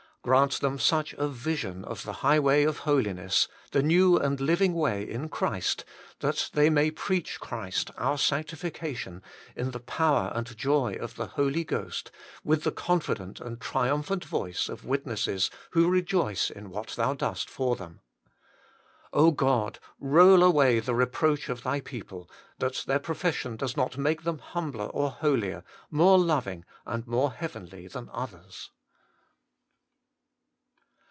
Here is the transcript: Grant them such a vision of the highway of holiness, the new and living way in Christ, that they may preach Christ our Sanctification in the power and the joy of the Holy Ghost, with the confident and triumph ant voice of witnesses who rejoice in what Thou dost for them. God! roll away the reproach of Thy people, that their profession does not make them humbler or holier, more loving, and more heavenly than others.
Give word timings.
Grant 0.23 0.59
them 0.61 0.77
such 0.77 1.13
a 1.13 1.27
vision 1.27 1.83
of 1.83 2.03
the 2.03 2.13
highway 2.21 2.61
of 2.63 2.77
holiness, 2.77 3.47
the 3.71 3.81
new 3.81 4.17
and 4.17 4.39
living 4.39 4.75
way 4.75 5.01
in 5.01 5.29
Christ, 5.29 5.83
that 6.19 6.51
they 6.53 6.69
may 6.69 6.91
preach 6.91 7.39
Christ 7.39 7.89
our 7.97 8.19
Sanctification 8.19 9.23
in 9.55 9.71
the 9.71 9.79
power 9.79 10.31
and 10.35 10.45
the 10.45 10.53
joy 10.53 10.93
of 10.93 11.15
the 11.15 11.25
Holy 11.25 11.63
Ghost, 11.63 12.11
with 12.43 12.61
the 12.63 12.71
confident 12.71 13.39
and 13.39 13.59
triumph 13.59 14.11
ant 14.11 14.23
voice 14.23 14.69
of 14.69 14.85
witnesses 14.85 15.49
who 15.71 15.89
rejoice 15.89 16.51
in 16.51 16.69
what 16.69 16.89
Thou 16.89 17.15
dost 17.15 17.49
for 17.49 17.75
them. 17.75 18.01
God! 19.35 19.79
roll 19.99 20.43
away 20.43 20.79
the 20.79 20.93
reproach 20.93 21.49
of 21.49 21.63
Thy 21.63 21.79
people, 21.81 22.29
that 22.59 22.83
their 22.85 22.99
profession 22.99 23.55
does 23.55 23.75
not 23.75 23.97
make 23.97 24.21
them 24.21 24.37
humbler 24.37 24.85
or 24.85 25.09
holier, 25.09 25.63
more 25.89 26.19
loving, 26.19 26.63
and 26.85 27.07
more 27.07 27.31
heavenly 27.33 27.87
than 27.87 28.07
others. 28.13 28.69